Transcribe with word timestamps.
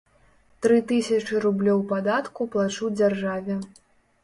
Тры 0.65 0.77
тысячы 0.91 1.43
рублёў 1.43 1.85
падатку 1.93 2.49
плачу 2.57 2.91
дзяржаве. 2.99 3.61